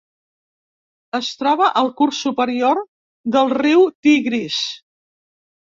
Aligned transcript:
Es 1.19 1.29
troba 1.41 1.67
al 1.83 1.91
curs 2.01 2.23
superior 2.29 2.83
del 3.37 3.55
riu 3.61 3.87
Tigris. 4.09 4.63